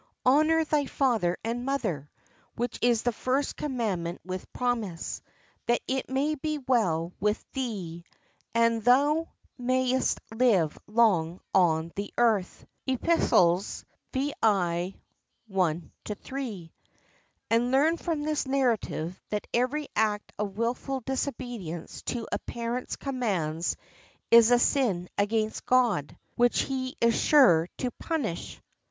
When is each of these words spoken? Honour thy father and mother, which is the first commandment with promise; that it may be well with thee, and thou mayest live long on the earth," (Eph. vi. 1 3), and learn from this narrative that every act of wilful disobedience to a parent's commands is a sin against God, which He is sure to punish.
Honour 0.25 0.63
thy 0.65 0.87
father 0.87 1.37
and 1.43 1.63
mother, 1.63 2.09
which 2.55 2.79
is 2.81 3.03
the 3.03 3.11
first 3.11 3.55
commandment 3.55 4.19
with 4.25 4.51
promise; 4.51 5.21
that 5.67 5.79
it 5.87 6.09
may 6.09 6.33
be 6.33 6.57
well 6.57 7.13
with 7.19 7.45
thee, 7.51 8.03
and 8.55 8.83
thou 8.83 9.27
mayest 9.59 10.19
live 10.35 10.75
long 10.87 11.39
on 11.53 11.91
the 11.95 12.11
earth," 12.17 12.65
(Eph. 12.87 13.85
vi. 14.11 14.33
1 15.45 15.91
3), 16.05 16.73
and 17.51 17.71
learn 17.71 17.97
from 17.97 18.23
this 18.23 18.47
narrative 18.47 19.21
that 19.29 19.45
every 19.53 19.87
act 19.95 20.33
of 20.39 20.57
wilful 20.57 21.01
disobedience 21.01 22.01
to 22.01 22.27
a 22.31 22.39
parent's 22.39 22.95
commands 22.95 23.77
is 24.31 24.49
a 24.49 24.57
sin 24.57 25.07
against 25.19 25.63
God, 25.67 26.17
which 26.35 26.61
He 26.63 26.95
is 27.01 27.13
sure 27.15 27.67
to 27.77 27.91
punish. 27.99 28.59